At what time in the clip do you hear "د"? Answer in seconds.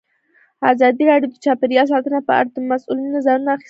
1.31-1.35, 2.53-2.57